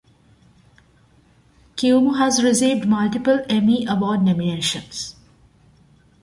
Cuomo 1.75 2.17
has 2.17 2.41
received 2.43 2.87
multiple 2.87 3.45
Emmy 3.47 3.85
Award 3.85 4.23
nominations. 4.23 5.15